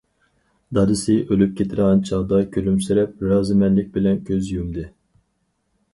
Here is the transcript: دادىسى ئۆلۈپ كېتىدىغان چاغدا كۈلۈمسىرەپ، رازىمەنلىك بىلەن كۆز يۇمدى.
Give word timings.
دادىسى 0.77 1.17
ئۆلۈپ 1.35 1.51
كېتىدىغان 1.59 2.01
چاغدا 2.11 2.41
كۈلۈمسىرەپ، 2.57 3.21
رازىمەنلىك 3.33 3.95
بىلەن 3.99 4.19
كۆز 4.31 4.51
يۇمدى. 4.55 4.91